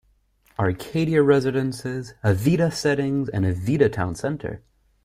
Arcadia 0.57 1.21
Residences, 1.21 2.15
Avida 2.23 2.73
Settings, 2.73 3.29
and 3.29 3.45
Avida 3.45 3.87
Town 3.87 4.15
Center. 4.15 4.63